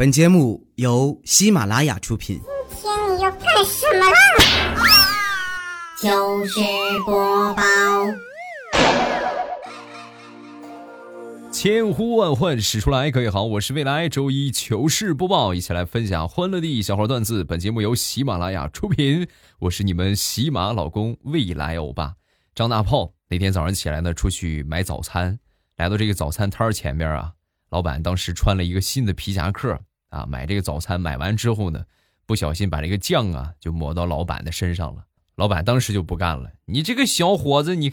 [0.00, 2.40] 本节目由喜马拉雅出品。
[2.70, 4.16] 今天你要干什么啦？
[6.00, 6.58] 糗事
[7.04, 7.62] 播报，
[11.52, 17.44] 千呼万唤始出来，各位好，我是未来周一糗事播报，一起来分享欢乐的小花段子。
[17.44, 19.28] 本节目由喜马拉雅出品，
[19.58, 22.14] 我是你们喜马老公未来欧巴
[22.54, 23.12] 张大炮。
[23.28, 25.38] 那天早上起来呢，出去买早餐，
[25.76, 27.32] 来到这个早餐摊前面啊，
[27.68, 29.78] 老板当时穿了一个新的皮夹克
[30.10, 31.84] 啊，买这个早餐买完之后呢，
[32.26, 35.04] 不小心把这个酱啊就抹到老板的身上了。
[35.36, 37.92] 老板当时就不干了，你这个小伙子，你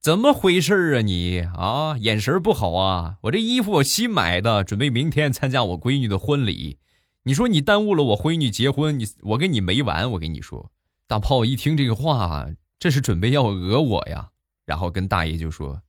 [0.00, 1.00] 怎么回事啊？
[1.00, 3.16] 你啊，眼神不好啊！
[3.22, 6.78] 我这衣服我新买的，准备明天参加我闺女的婚礼。
[7.24, 10.10] 你说你耽误了我闺女结婚，你我跟你没完！
[10.12, 10.72] 我跟你说，
[11.06, 14.30] 大炮一听这个话，这是准备要讹我呀？
[14.64, 15.82] 然后跟大爷就说：“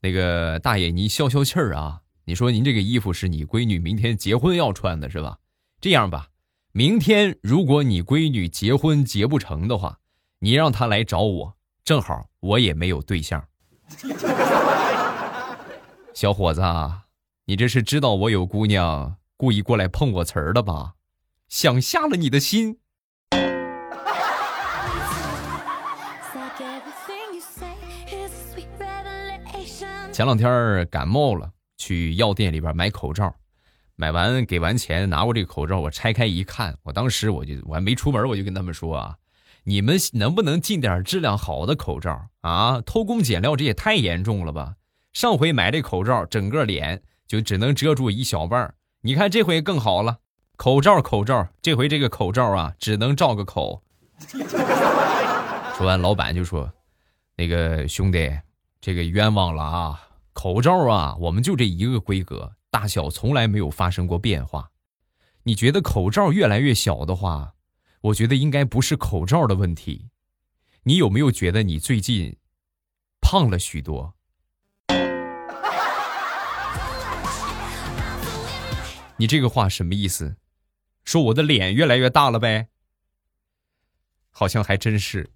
[0.00, 2.02] 那个大爷，你消消气儿啊！
[2.24, 5.38] 你说您这个衣服是你闺女明天结婚要穿的，是吧？
[5.80, 6.28] 这样吧，
[6.72, 9.98] 明天如果你闺女结婚结不成的话。”
[10.40, 13.42] 你让她来找我，正好我也没有对象。
[16.12, 16.60] 小伙子，
[17.46, 20.96] 你这是知道我有姑娘，故意过来碰我瓷儿的吧？
[21.48, 22.78] 想瞎了你的心。
[30.12, 33.34] 前两天感冒了，去药店里边买口罩，
[33.96, 39.16] 买完给完钱，拿过这个口罩，我拆开一看，我当时我就我还没出门，我就跟他们说啊。
[39.66, 42.82] 你们能不能进点质量好的口罩啊？
[42.82, 44.74] 偷工减料这也太严重了吧！
[45.14, 50.18] 上回买这口罩，整个脸就只能遮住一小半你看这回更好了，
[50.56, 53.82] 口罩口罩，这回这个口罩啊，只能罩个口。
[55.76, 56.70] 说完，老板就说
[57.36, 58.30] ：“那个兄弟，
[58.82, 60.00] 这个冤枉了啊！
[60.34, 64.70] 口罩啊，我们就这一个规格，大小从来没有发生过变化。
[65.44, 67.52] 你觉得口罩越来越小的话？”
[68.04, 70.10] 我觉得应该不是口罩的问题，
[70.82, 72.36] 你有没有觉得你最近
[73.22, 74.14] 胖了许多？
[79.16, 80.36] 你这个话什么意思？
[81.02, 82.68] 说我的脸越来越大了呗？
[84.30, 85.30] 好像还真是。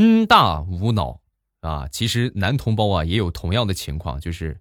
[0.00, 1.20] 嗯，大无脑。
[1.60, 4.60] 啊，其实男同胞啊也有同样的情况，就是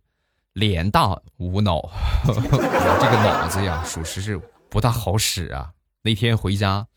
[0.54, 1.80] 脸大无脑，
[2.26, 5.74] 这个脑子呀，属实是不大好使啊。
[6.02, 6.88] 那天回家，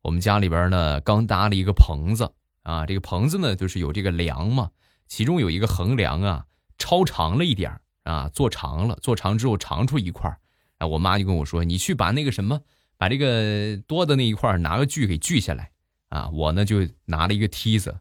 [0.00, 4.70] 我们家里边呢刚搭了一个棚子啊，这个棚子呢就是有这个梁嘛，
[5.06, 6.46] 其中有一个横梁啊
[6.78, 10.34] 超长了一点啊，做长了，做长之后长出一块
[10.78, 12.62] 啊，我妈就跟我说，你去把那个什么，
[12.96, 15.70] 把这个多的那一块拿个锯给锯下来
[16.10, 17.98] 啊，我呢就拿了一个梯子。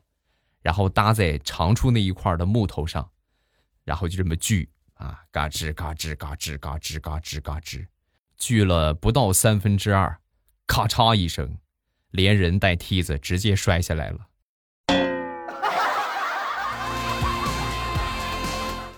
[0.61, 3.09] 然后搭在长处那一块的木头上，
[3.85, 7.87] 然后就这么锯啊，嘎吱嘎吱嘎吱嘎吱嘎吱嘎吱，
[8.35, 10.19] 锯了不到三分之二，
[10.67, 11.57] 咔嚓一声，
[12.11, 14.27] 连人带梯子直接摔下来了。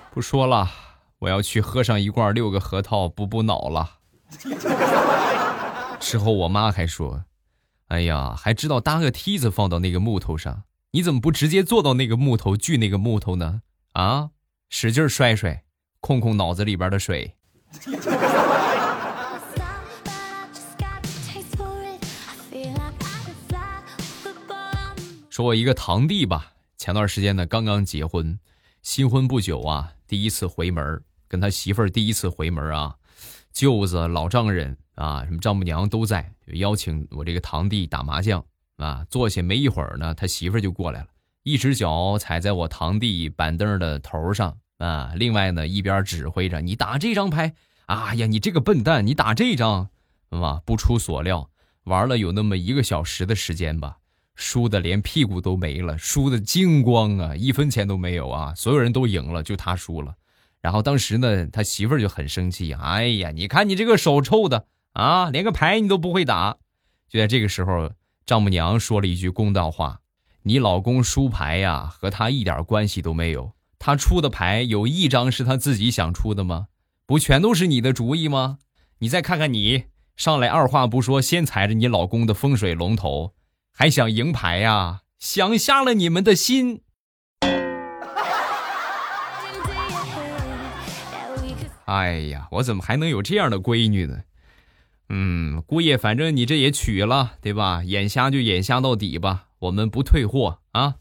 [0.09, 0.67] 不说了，
[1.19, 3.99] 我要去喝上一罐六个核桃补补脑了。
[6.01, 7.25] 之后我妈还说
[7.91, 13.63] ：“哎呀，还知道搭个梯子放到那个木头上。”你怎么不直接坐到那个木头锯那个木头呢？
[13.91, 14.29] 啊，
[14.69, 15.65] 使劲摔摔，
[15.99, 17.35] 控控脑子里边的水。
[25.29, 28.39] 说我一个堂弟吧，前段时间呢刚刚结婚，
[28.81, 32.95] 新婚不久啊，第一次回门，跟他媳妇儿第一次回门啊，
[33.51, 38.43] 舅子、老丈人啊，什么丈母娘都在，就邀请我这个堂弟打麻将。
[38.77, 41.07] 啊，坐下没一会儿呢，他媳妇就过来了，
[41.41, 47.53] 一只脚踩在我堂弟板凳的头上啊，另外呢一边指挥着你打这张牌。
[47.87, 49.89] 哎呀，你这个笨蛋，你打这张，
[50.29, 51.49] 啊，不出所料，
[51.85, 53.97] 玩了有那么一个小时的时间吧，
[54.35, 60.15] 输的连屁股都没了，输的精光啊，一分钱都没有啊，所有人都赢了，就他输了。
[60.61, 66.57] 然后当时呢，他媳妇就很生气，哎呀，你看你这个手臭的啊，连个牌你都不会打。
[67.09, 67.91] 就在这个时候。
[68.23, 69.99] 丈母娘说了一句公道话
[70.43, 73.51] ：“你老公输牌呀，和他一点关系都没有。
[73.77, 76.67] 他出的牌有一张是他自己想出的吗？
[77.05, 78.59] 不全都是你的主意吗？
[78.99, 79.85] 你再看看你，
[80.15, 83.33] 上来二话不说，先踩着你老公的风水龙头，
[83.73, 85.01] 还想赢牌呀？
[85.19, 86.83] 想瞎了你们的心！
[91.85, 94.21] 哎呀，我怎么还能有这样的闺女呢？”
[95.13, 97.83] 嗯姑爷反正你这也取了对吧？
[97.83, 100.95] 眼瞎就眼瞎到底吧我们不退货啊。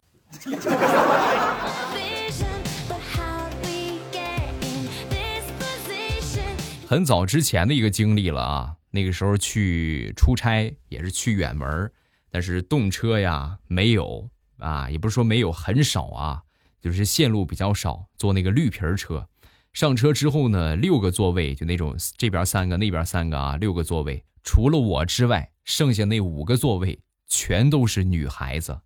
[6.89, 11.93] 很早之前的一个经历了啊那个时候去出差也是去远门
[12.33, 14.29] 但是动车呀没有
[14.59, 16.43] 啊也不是说没有很少啊
[16.81, 19.25] 就是线路比较少坐那个绿皮儿车。
[19.73, 28.81] 上车之后呢，六个座位就那种这边三个那边三个啊，六个座位，除了我之外，剩下那五个座位全都是女孩子。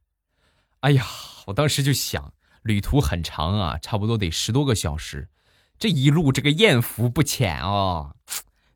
[0.81, 1.07] 哎呀，
[1.47, 5.29] 我当时就想，旅途很长啊，差不多得十多个小时，
[5.79, 8.15] 这一路这个艳福不浅啊。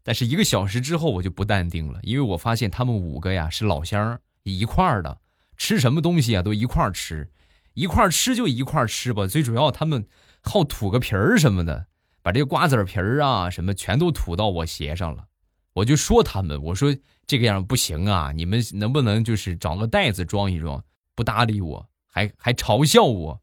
[0.02, 5.20] 但是一个小时之后我就不淡定了，因为我发现他们五个呀是老乡一块儿的，
[5.58, 7.30] 吃什么东西啊都一块吃，
[7.74, 9.26] 一块吃就一块吃吧。
[9.26, 10.08] 最主要他们
[10.40, 11.88] 好吐个皮儿什么的，
[12.28, 15.26] 把这个瓜子皮儿啊什么全都吐到我鞋上了。
[15.72, 16.94] 我就说他们，我说
[17.26, 20.84] 这个样不行啊，你们能不能就是找个袋子装一装？
[21.14, 23.40] 不搭理我，还还嘲笑我。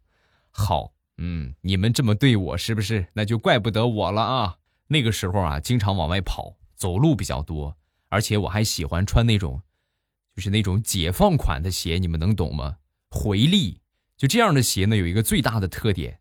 [0.52, 3.08] 好，嗯，你们这么对我是不是？
[3.14, 4.58] 那就怪不得我了啊。
[4.86, 7.76] 那个时候啊，经常往外跑，走路比较多，
[8.10, 9.60] 而且我还喜欢穿那种，
[10.36, 12.78] 就是那种解放款的鞋，你们能懂吗？
[13.10, 13.82] 回力，
[14.16, 16.20] 就这样的鞋呢，有一个最大的特点，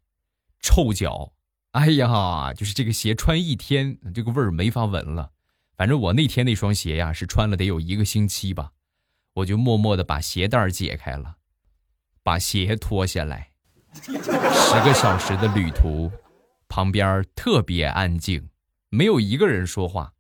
[0.61, 1.31] 臭脚。
[1.75, 5.33] 哎呀，就是这个鞋穿一天，这个味儿没法闻了。
[5.77, 8.71] 反正我那天那双鞋呀，是穿了得有一个星期吧，
[9.35, 11.35] 我就默默的把鞋带解开了，
[12.23, 13.51] 把鞋脱下来，
[13.93, 14.13] 十
[14.85, 16.13] 个小时的旅途，
[16.69, 18.49] 旁边特别安静。
[18.91, 20.13] 没有一个人说话，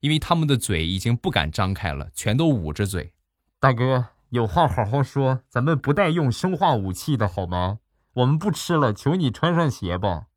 [0.00, 3.12] 因为他们的嘴已经不敢张开了，全都捂着嘴。
[3.60, 7.80] 大哥，有话好好说，咱们不带用生化武器的好吗？
[8.14, 10.28] 我们不吃了，求你穿上鞋吧。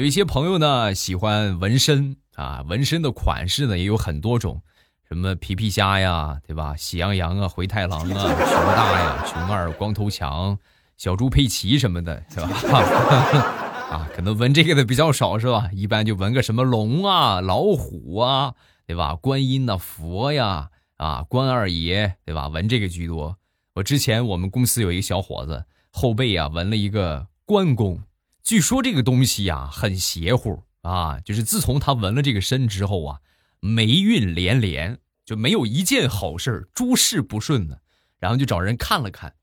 [0.00, 4.62] 有一些朋友呢喜欢纹身啊，纹身的款式呢也有很多种。
[5.06, 6.74] 什么皮皮虾呀，对吧？
[6.74, 10.58] 喜羊羊啊，灰太狼啊， 熊大呀，熊二，光头强，
[10.96, 12.48] 小猪佩奇什么的，是吧？
[13.92, 15.68] 啊，可能纹这个的比较少，是吧？
[15.70, 18.54] 一般就纹个什么龙啊、老虎啊，
[18.86, 19.14] 对吧？
[19.16, 22.48] 观音呐、佛呀，啊，关二爷，对吧？
[22.48, 23.36] 纹这个居多。
[23.74, 28.00] 我之前我们公司有一个小伙子，后背啊纹了一个关公，
[28.42, 33.20] 据说这个东西呀很邪乎啊，就是自从他纹了这个身之后啊。
[33.62, 34.96] 霉运连连，
[35.26, 37.78] 就没有一件好事诸事不顺的。
[38.18, 39.34] 然后就找人看了看，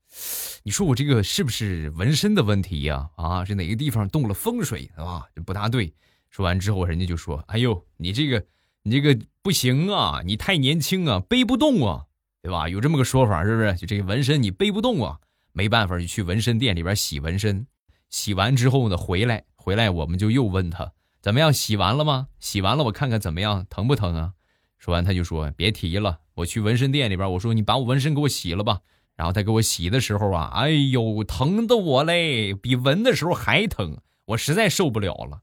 [0.64, 3.08] 你说我这个是不是纹身的问题呀？
[3.16, 5.22] 啊，是哪个地方动了风水啊？
[5.36, 5.94] 这不大对。
[6.30, 8.44] 说完之后，人家就说：“哎呦，你这个，
[8.82, 12.06] 你这个不行啊，你太年轻啊，背不动啊，
[12.42, 12.68] 对吧？
[12.68, 13.72] 有这么个说法，是不是？
[13.74, 15.18] 就这个纹身你背不动啊，
[15.52, 17.64] 没办法，就去纹身店里边洗纹身。
[18.10, 21.52] 洗完之后呢，回来回来，我们就又问他。”怎么样？
[21.52, 22.28] 洗完了吗？
[22.38, 24.32] 洗完了，我看看怎么样，疼不疼啊？
[24.78, 28.80] 说完他就说：“别提了，我去纹身店里边，我说你把我纹身给我洗了吧。”
[29.16, 35.42] 然后他给我洗的时候啊，哎呦，疼的我嘞，比纹的时候还疼，我实在受不了了，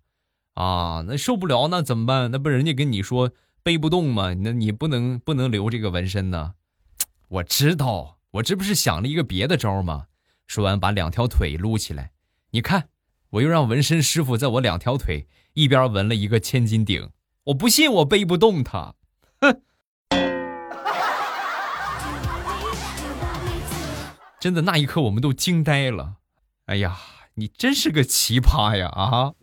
[0.54, 2.32] 啊，那受不了那怎么办？
[2.32, 3.32] 那不人家跟你说
[3.62, 4.34] 背不动吗？
[4.34, 6.54] 那你不能不能留这个纹身呢？
[7.28, 10.06] 我知道，我这不是想了一个别的招吗？
[10.48, 12.12] 说完把两条腿撸起来，
[12.56, 12.88] 你看，
[13.32, 15.28] 我又让纹身师傅在我两条腿。
[15.56, 17.10] 一边纹了一个千斤顶，
[17.48, 18.96] 我不信我背不动它，
[19.42, 19.62] 哼！
[24.40, 26.16] 真的那一刻我们都惊呆了。
[26.68, 26.98] 哎呀，
[27.34, 28.88] 你真是个奇葩呀！
[28.88, 29.34] 啊！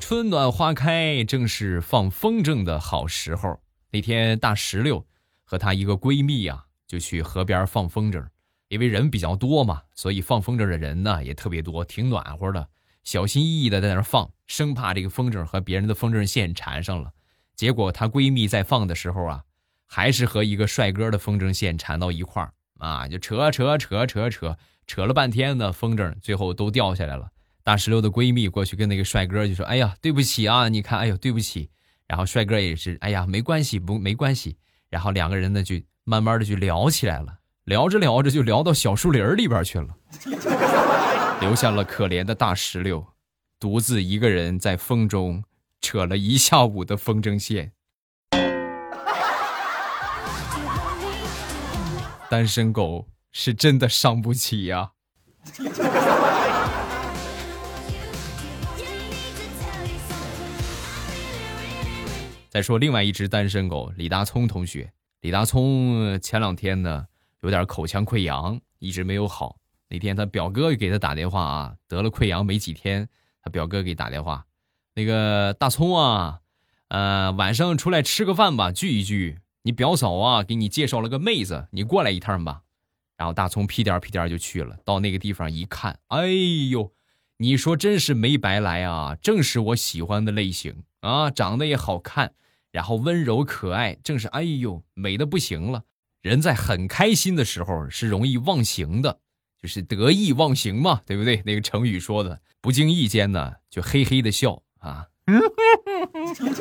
[0.00, 3.58] 春暖花开，正是放风筝的好时候。
[3.92, 5.06] 那天大石榴
[5.52, 8.26] 和她一个闺蜜呀，就去河边放风筝。
[8.68, 12.66] 因为人比较多嘛，所以放风筝的人呢也特别多，挺暖和的。
[13.04, 17.12] 小心翼翼的在那放，生怕这个风筝和别人的风筝线缠上了。
[17.54, 19.44] 结果她闺蜜在放的时候啊，
[19.86, 24.56] 还是和一个帅哥的风筝线缠到一块儿啊，就扯扯扯扯扯，
[24.86, 27.28] 扯了半天呢，风筝最后都掉下来了。
[27.62, 31.68] 大石榴的闺蜜过去跟那个帅哥就说：“哎呀，对不起啊，你看，哎呦，对不起。”
[32.08, 34.56] 然后帅哥也是：“哎呀，没关系，不没关系。”
[34.92, 37.38] 然后两个人呢就慢慢的就聊起来了。
[37.64, 39.88] 聊着聊着就聊到小树林里边去了，
[41.40, 43.06] 留下了可怜的大石榴，
[43.58, 45.44] 独自一个人在风中
[45.80, 47.72] 扯了一下午的风筝线。
[52.28, 54.90] 单身狗是真的伤不起呀！
[62.52, 64.92] 再说另外一只单身狗李大聪同学，
[65.22, 67.06] 李大聪前两天呢。
[67.40, 69.56] 有点口腔溃疡，一直没有好。
[69.88, 73.08] 那天他表哥给他打电话啊，得了溃疡没几天，
[73.42, 74.44] 他表哥给打电话，
[74.94, 76.40] 那个大葱啊，
[76.88, 79.38] 呃，晚上出来吃个饭吧，聚一聚。
[79.62, 82.60] 你表嫂啊，给你介绍了个妹子，你过来一趟吧。
[83.16, 84.76] 然后大葱屁颠屁颠就去了。
[84.84, 86.26] 到那个地方一看，哎
[86.70, 86.92] 呦，
[87.38, 89.16] 你说真是没白来啊！
[89.22, 92.34] 正是我喜欢的类型啊，长得也好看，
[92.72, 95.84] 然后温柔可爱，正是哎呦，美的不行了。
[96.22, 99.20] 人在很开心的时候是容易忘形的，
[99.60, 101.42] 就是得意忘形嘛，对不对？
[101.44, 105.06] 那个成语说的，不经意间呢，就嘿嘿的笑啊。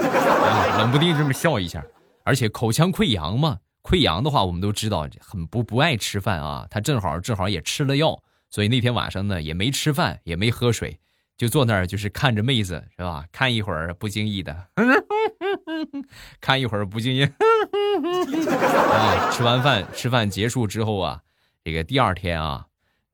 [0.01, 1.83] 啊，冷不丁这么笑一下，
[2.23, 6.67] 而且口腔溃疡嘛，溃疡的话我们都知道很不不爱吃饭啊。
[6.69, 10.99] 他正好正好也吃了药，所以那天晚上呢也没吃饭，也没喝水，
[11.41, 13.25] 就坐那儿就是看着妹子是吧？
[13.31, 14.67] 看一会儿不经意的，
[16.39, 17.23] 看一会儿不经意。
[18.45, 21.23] 啊，吃完饭吃饭结束之后啊，
[21.63, 22.67] 这个第二天啊，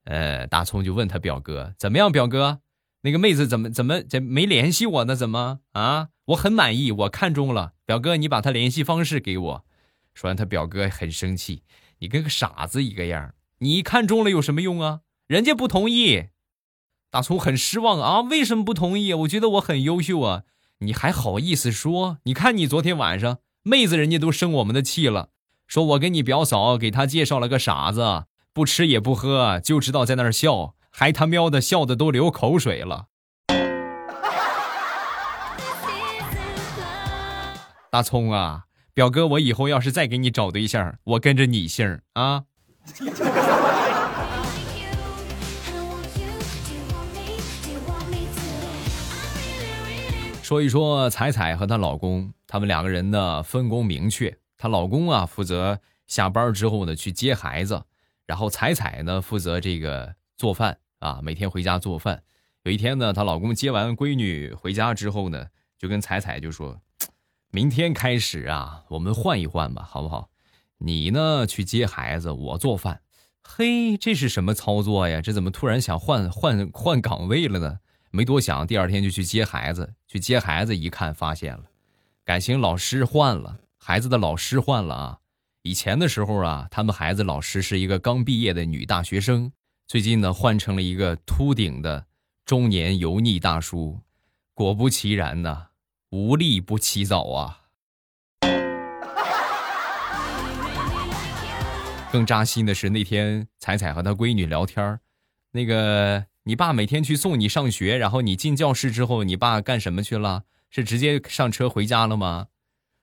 [0.04, 2.60] 呃，大葱就问他表哥怎么样，表哥。
[3.00, 5.16] 那个妹子怎么怎么怎没联系我呢？
[5.16, 6.08] 怎么啊？
[6.26, 9.64] 我很满意，我看中了表哥，你把他联系方式给我。
[10.12, 11.62] 说完，他表哥很生气，
[12.00, 13.32] 你跟个傻子一个样。
[13.60, 15.00] 你看中了有什么用啊？
[15.26, 16.26] 人家不同意。
[17.10, 19.14] 大葱很失望啊，为什么不同意？
[19.14, 20.42] 我觉得我很优秀啊，
[20.80, 22.18] 你还好意思说？
[22.24, 25.30] 你看你昨天晚上，妹子人家都生我们的气了，
[25.66, 30.74] 说我跟你表嫂给他介绍了个傻子，不吃也不喝，就知道在那儿笑。
[30.90, 33.06] 还他喵的笑的都流口水了，
[37.90, 42.44] 大葱啊，表哥，我以后要是再给你找对象，我跟着你姓啊。
[50.48, 57.84] 说一说彩彩和她老公，他们两个人呢分工明确，她老公啊负责下班之后呢去接孩子，
[58.24, 60.78] 然后彩彩呢负责这个做饭。
[61.00, 62.22] 啊，每天回家做饭。
[62.62, 66.80] 有一天呢，她老公接完闺女回家之后呢，就跟彩彩就说
[67.52, 70.30] ：“明天开始啊，我们换一换吧，好不好？
[70.78, 73.02] 你呢去接孩子，我做饭。”
[73.44, 75.20] 嘿，这是什么操作呀？
[75.20, 77.80] 这怎么突然想换换换岗位了呢？
[78.10, 79.94] 没多想，第二天就去接孩子。
[80.06, 81.64] 去接孩子一看，发现了，
[82.24, 85.18] 感情老师换了，孩子的老师换了啊。
[85.62, 89.52] 以前的时候啊，他们孩子老师是一个刚毕业的女大学生。
[89.86, 92.06] 最近呢，换成了一个秃顶的
[92.44, 94.00] 中年油腻大叔，
[94.54, 95.66] 果不其然呢，
[96.10, 97.60] 无利不起早啊！
[102.10, 104.98] 更扎心的是，那天彩彩和她闺女聊天
[105.50, 110.44] 那个你爸每天去送你上学，然后你进教室之后，你爸干什么去了？
[110.70, 112.46] 是直接上车回家了吗？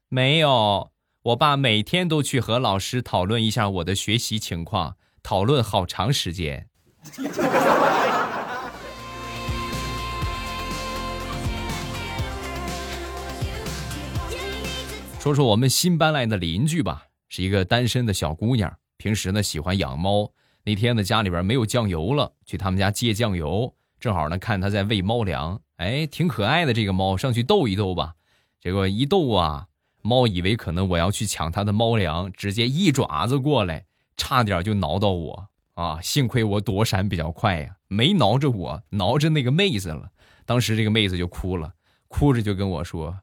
[0.09, 0.89] 没有，
[1.21, 6.67] 我爸每天都去和老师讨论一下我的学习情况，讨论好长时间。
[15.19, 20.31] 说说我们新搬来的邻居吧，是一个单身的小姑娘，平时呢喜欢养猫。
[20.67, 28.15] 那天呢家里边没有酱油了，去他们家借酱油，正好呢看他在喂猫粮，哎，挺可爱的这个猫，上去逗一逗吧。
[28.59, 29.67] 结果一逗啊，
[30.01, 33.85] 猫以为可能我要去抢它的猫粮，直接一爪子过来，
[34.17, 35.47] 差点就挠到我。
[35.75, 40.09] 啊，幸亏我躲闪比较快呀，没挠着我，挠着那个妹子了。
[40.47, 41.73] 当时这个妹子就哭了，
[42.07, 43.19] 哭着就跟我说：“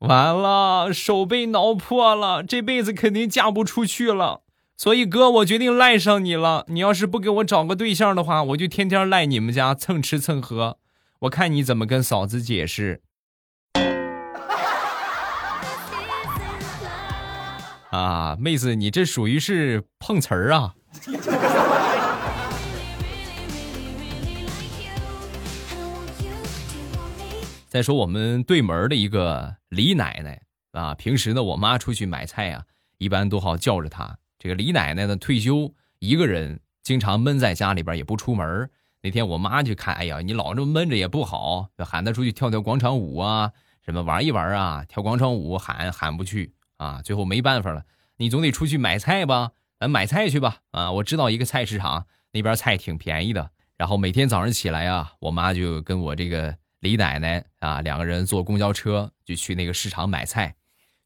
[0.00, 4.42] 完了，手被挠破了，这辈子肯定嫁不出去了。
[4.76, 6.64] 所以哥，我决定赖上你了。
[6.68, 10.78] 你要是不给我找个对象的话，我就天天赖你们家蹭吃蹭喝。
[11.20, 13.02] 我看你怎么跟嫂子解释。”
[17.92, 20.74] 啊，妹子，你这属于是碰瓷儿啊！
[27.68, 30.40] 再说我们对门的一个李奶奶
[30.72, 32.64] 啊，平时呢，我妈出去买菜啊，
[32.96, 34.16] 一般都好叫着她。
[34.42, 38.68] 这个李奶奶呢，退休一个人，经常闷在家里边，也不出门。
[39.00, 43.52] 那天我妈就看，哎呀，你老这么闷着也不好，喊她出去跳跳广场舞啊，
[43.84, 47.84] 什么玩一玩啊，跳广场舞喊喊不去啊，最后没办法了，
[48.16, 49.52] 你总得出去买菜吧。
[49.78, 53.48] 咱买菜去吧，啊，我知道一个菜市场，那边菜挺便宜的。
[53.76, 60.56] 然后每天早上起来啊，我妈就跟我这个李奶奶啊两个人坐公交车就去那个市场买菜。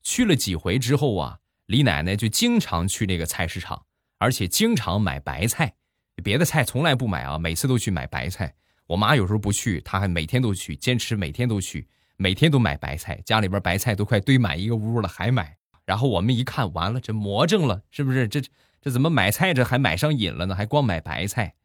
[0.03, 3.85] 去了几回之后啊，李奶奶就经常去那个菜市场，
[4.19, 5.75] 而且经常买白菜，
[6.23, 8.55] 别的菜从来不买啊，每次都去买白菜。
[8.87, 15.57] 我妈有时候不去，她还每天都去，坚持每天都去，每天都买白菜，家里边白菜都快堆满一个屋了，还买。
[15.85, 18.29] 然后我们一看，完了，这魔怔了，是不是？
[18.29, 18.41] 这
[18.81, 20.55] 这怎么买菜这还买上瘾了呢？
[20.55, 21.57] 还光买白菜，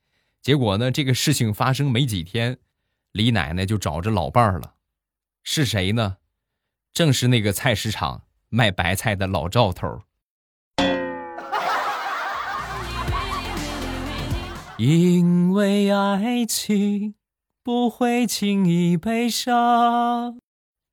[0.42, 2.58] 结果呢，这个事情发生没几天，
[3.12, 4.74] 李奶奶就找着老伴儿了，
[5.44, 6.18] 是谁呢？
[6.92, 10.02] 正是那个菜市场卖白菜的老赵头。
[14.78, 17.16] 因为爱情
[17.64, 20.38] 不会轻易悲伤，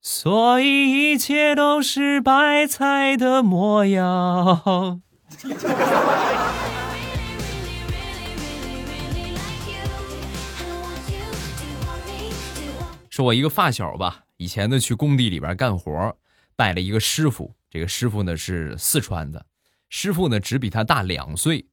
[0.01, 5.03] 所以一切都是白菜的模样。
[13.11, 16.17] 说我一个发小吧，以前呢去工地里边干活，
[16.59, 17.55] 拜了一个师傅。
[17.71, 19.47] 这个师傅呢是四川的，
[19.89, 21.65] 师傅呢只比他大两岁，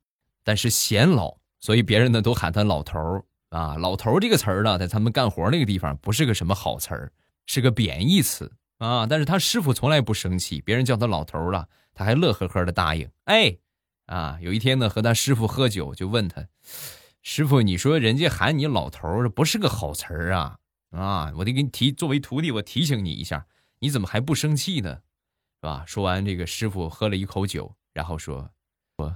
[0.44, 3.78] 但是显老，所以别人呢都喊他老头儿啊。
[3.78, 7.12] 老头儿这个词儿呢，在他们干活那个地方不是个什么好词儿，
[7.48, 9.08] 是个贬义词啊。
[9.08, 13.10] 但是他师傅从来不生气，别人叫他老头儿了，他还乐呵呵的答应。
[13.24, 13.58] 哎，
[14.06, 16.46] 啊，有一天呢和他师傅喝酒，就问他，
[17.24, 20.58] 师傅，你说人家喊你老头儿，不是个好词儿啊。
[20.92, 23.46] 啊，我得给你提，作为徒弟，我提醒你一下，
[23.86, 25.02] 你怎么还不生气呢？
[25.62, 25.84] 是吧？
[25.86, 28.50] 说完，这个师傅喝了一口酒，然后说
[28.98, 29.16] ：“我，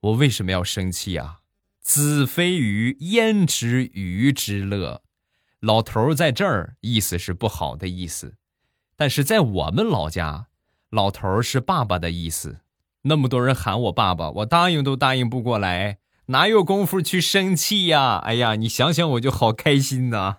[0.00, 1.40] 我为什么要生气啊？
[1.82, 5.02] 子非鱼，焉知鱼之乐？
[5.60, 8.36] 老头在这儿，意思是不好的意思，
[8.96, 10.46] 但是在我们老家，
[10.88, 12.60] 老头是爸爸的意思。
[13.02, 15.98] 那么多人喊我爸爸，我答应都答应不过来。”
[16.30, 18.16] 哪有功夫去生气呀？
[18.24, 20.38] 哎呀，你想想我就好开心呐！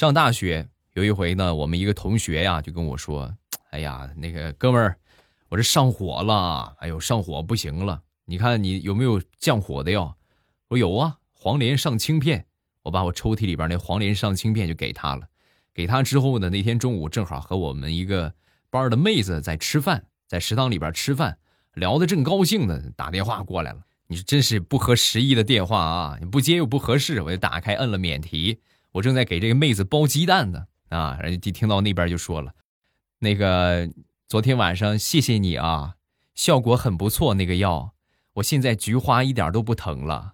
[0.00, 3.30] 上大学有一回呢，我们一个同学呀就跟我说
[3.68, 4.96] ：“哎呀，那个哥们儿，
[5.50, 10.16] 我这上火了，哎呦，上火不行了，你看你有没有降火的药？”
[10.68, 12.46] 我有啊，黄连上清片。
[12.82, 15.26] 我把我抽屉里边那黄连上清片就给他了。
[15.74, 18.32] 给他之后呢，那天中午正好和我们一个
[18.70, 21.36] 班的妹子在吃饭，在食堂里边吃饭，
[21.74, 23.82] 聊得正高兴呢，打电话过来了。
[24.06, 26.16] 你说真是不合时宜的电话啊！
[26.18, 28.58] 你不接又不合适，我就打开摁了免提。
[28.92, 32.52] 我正在给这个妹子包鸡蛋呢，啊，人家就听到那边就说了
[33.20, 33.88] ：“那个
[34.26, 35.94] 昨天晚上谢谢你啊，
[36.34, 37.92] 效果很不错，那个药，
[38.34, 40.32] 我现在菊花一点都不疼了。”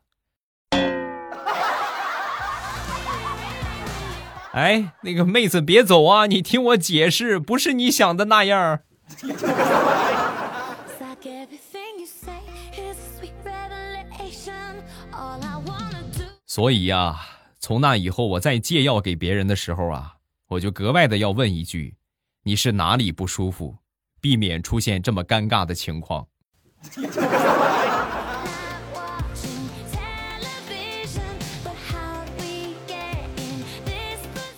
[4.52, 6.24] 哎，那个妹子别走啊！
[6.24, 8.80] 你听我解释，不是你想的那样。
[16.46, 17.20] 所以呀，
[17.66, 20.14] 从那以后，我再借药给别人的时候啊，
[20.50, 21.96] 我就格外的要问一句：
[22.44, 23.76] 你是哪里不舒服？
[24.20, 26.28] 避免出现这么尴尬的情况。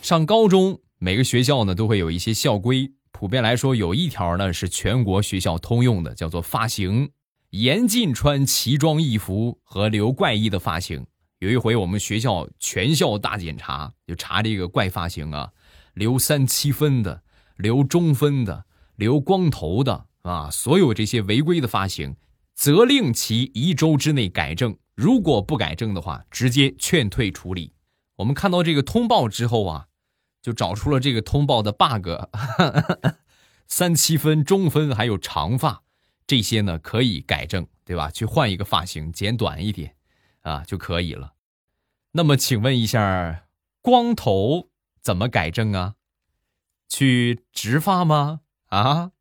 [0.02, 2.92] 上高中，每个学校呢都会有一些校规。
[3.10, 7.10] 普遍来说，有一条呢是全国学校通用的，叫做发型，
[7.52, 11.06] 严禁穿奇装异服和留怪异的发型。
[11.38, 15.52] 有一回，我们学校全校大检查，就查这个怪发型啊，
[15.94, 17.22] 留三七分的，
[17.56, 18.64] 留中分的，
[18.96, 22.16] 留光头的啊，所有这些违规的发型，
[22.54, 24.76] 责令其一周之内改正。
[24.94, 27.72] 如果不改正的话，直接劝退处理。
[28.16, 29.86] 我们看到这个通报之后啊。
[30.40, 32.08] 就找出了这个通报的 bug，
[33.66, 35.82] 三七分、中分还有长发，
[36.28, 38.08] 这些呢可以改正，对吧？
[38.10, 39.96] 去换一个发型，剪短一点，
[40.48, 41.34] 啊就可以了。
[42.12, 43.44] 那么请问一下，
[43.82, 44.70] 光头
[45.02, 45.94] 怎么改正啊？
[46.88, 48.40] 去植发吗？
[48.68, 49.12] 啊？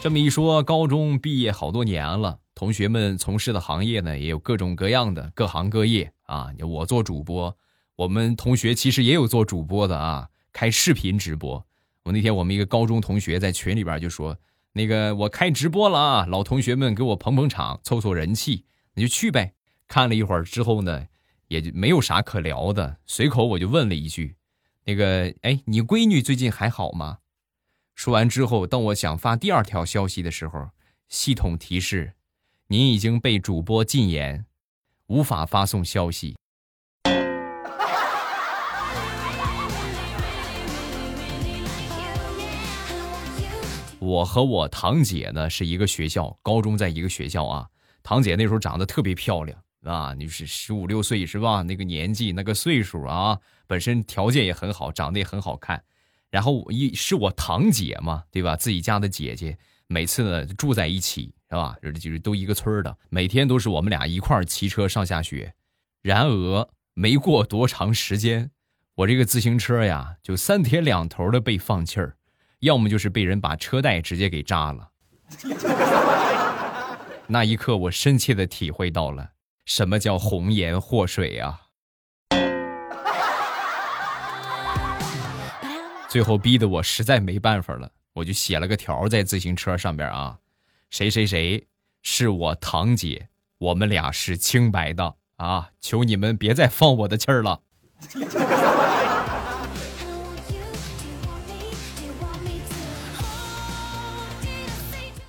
[0.00, 6.50] 这么一说，高中毕业好多年了，同学们从事的行业呢，也有各种各样的各行各业啊。
[6.58, 7.56] 我做主播，
[7.94, 11.66] 我们同学其实也有做主播的啊，开视频直播。
[12.04, 14.36] 我那天我们一个高中同学在群里边就说
[14.74, 19.54] ：“那个我开直播了啊，老同学们给我捧捧场，凑凑人气，你就去呗。”
[19.86, 21.06] 看了一会儿之后呢，
[21.48, 24.36] 也就没有啥可聊的，随口我就问了一句
[24.84, 27.18] ：“那个，哎，你闺女最近还好吗？”
[27.94, 30.70] 说完之后，当我想发第二条消息的时候，
[31.08, 32.14] 系统提示
[32.68, 34.46] ：“您已经被主播禁言，
[35.06, 36.36] 无法发送消息。”
[44.12, 47.66] 我和我堂姐呢是一个学校，高中在一个学校啊。
[48.02, 51.62] 堂姐那时候长得特别漂亮啊，你是十五六岁是吧？
[51.62, 55.82] 那个年纪，那个岁数啊，本身条件也很好，长得也很好看。
[56.30, 58.54] 然后一是我堂姐嘛，对吧？
[58.54, 61.74] 自己家的姐姐，每次呢住在一起，是吧？
[61.82, 65.54] 就是都一个村的，每天都是我们俩一块儿骑车上下学。
[66.02, 68.50] 然而没过多长时间，
[68.96, 72.16] 我这个自行车呀，就三天两头的被放气儿，
[72.62, 74.88] 要么就是被人把车带直接给扎了。
[77.26, 79.30] 那一刻，我深切的体会到了
[79.64, 81.60] 什么叫红颜祸水啊！
[86.08, 90.38] 最后逼得我实在没办法了，我就写了个条在自行车上边啊，
[90.90, 91.66] 谁谁谁
[92.02, 97.60] 是我堂姐，我们俩是清白的啊，求你们别再放我的气儿了。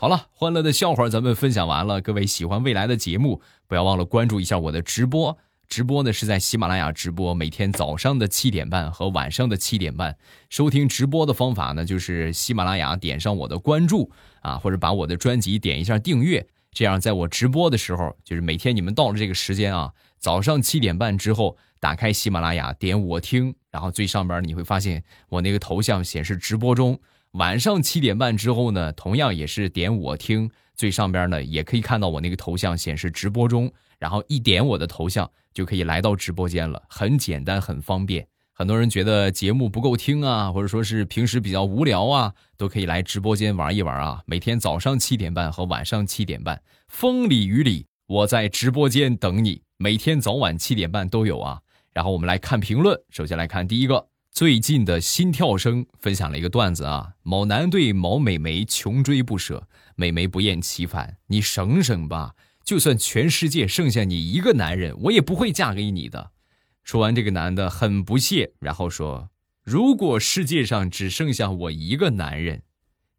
[0.04, 2.02] 好了，欢乐的笑话咱们分享完了。
[2.02, 5.38] 各位喜欢未来的节目，不要忘了关注一下我的直播。
[5.70, 10.18] 直播呢是在喜马拉雅直播，每天早上的七点半和晚上的七点半。
[10.50, 14.12] 收听直播的方法呢，就是喜马拉雅点上我的关注
[14.42, 27.00] 啊，或者把我的专辑点一下订阅，这样在我直播的时候，就是每天你们到了这个时间啊，早上七点半之后，打开喜马拉雅，点我听，然后最上边你会发现我那个头像显示直播中。
[27.34, 38.28] 晚上七点半之后呢，同样也是点我听，最上边呢也可以看到我那个头像显示直播中，然后一点我的头像就可以来到直播间了，很简单，很方便。
[38.54, 44.22] 很多人觉得节目不够听啊，或者说是平时比较无聊啊，都可以来直播间玩一玩啊。
[44.28, 49.64] 每天早上七点半和晚上七点半，风里雨里，我在直播间等你。
[49.78, 51.62] 每天早晚七点半都有啊。
[51.94, 54.13] 然后我们来看评论，首先来看第一个。
[54.34, 66.32] 最近的心跳声分享了一个段子啊，某男对某美眉穷追不舍，美眉不厌其烦：“你省省吧，就算全世界剩下你一个男人，我也不会嫁给你的。”
[66.84, 69.30] 说完，这个男的很不屑，然后说
[69.64, 72.64] ：“如果世界上只剩下我一个男人，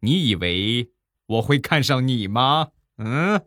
[0.01, 0.89] 你以为
[1.27, 3.41] 我会看上你吗？”嗯。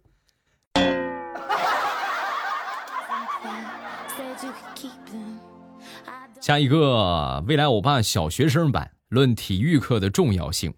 [6.48, 10.72] 下一个未来欧巴小学生版论体育课的重要性。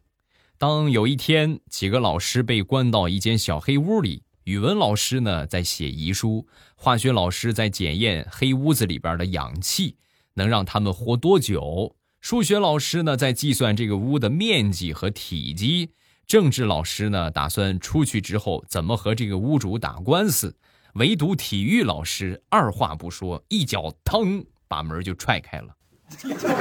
[0.59, 9.97] 当有一天几个老师被关到一间小黑屋里，语文老师呢在写遗书，化学老师在检验黑屋子里边的氧气
[10.35, 15.91] 能让他们活多久，数学老师呢在计算这个屋的面积和体积，
[16.27, 20.57] 政治老师呢打算出去之后怎么和这个屋主打官司，
[20.95, 24.45] 唯独体育老师二话不说，一脚腾。
[24.71, 25.75] 把门就踹开了，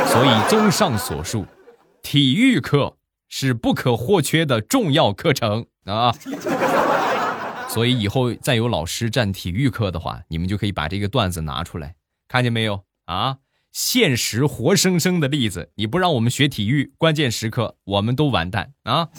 [0.08, 1.46] 所以综上所述，
[2.02, 6.12] 体育课是不可或缺的重要课程啊。
[7.70, 11.94] 所以以后再有老师占体育课的话，你们就可以把这个段子拿出来，
[12.28, 13.38] 看见没有啊？
[13.72, 19.10] 现实活生生的例子，你不让我们学体育，关键时刻我们都完蛋啊！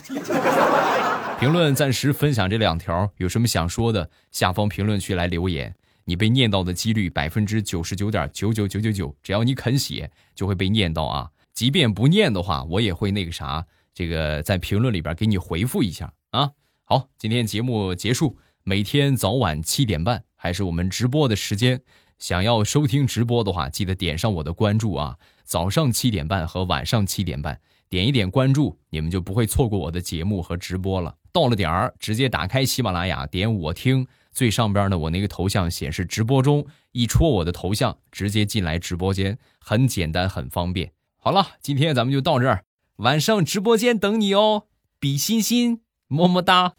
[1.39, 5.73] 评论暂时分享这两条，有什么想说的，下方评论区来留言。
[6.11, 11.31] 你被念到的几率百分之九十九点九九九九九，只要你肯写，就会被念到啊！
[11.53, 16.51] 即便不念的话，我也会那个啥，这个在评论里边给你回复一下啊。
[16.83, 21.81] 好，今天节目结束，每天早晚七点半还是我们直播的时间。
[22.19, 25.17] 想要收听直播的话，记得点上我的关注啊！
[25.45, 31.15] 早上七点半和晚上七点半，点一点关注，你们就不会错过我的节目和直播了。
[31.31, 34.09] 到了点儿，直接打开喜马拉雅，点我听。
[34.41, 40.93] 最上边呢，我那个头像显示直播中，一戳我的头像，直接进来直播间，很简单，很方便。
[41.19, 42.65] 好了，今天咱们就到这儿，
[42.97, 44.63] 晚上直播间等你哦，
[44.99, 46.73] 比心心，么么哒。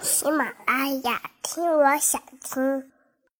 [0.00, 2.90] 喜马拉雅，听我想听。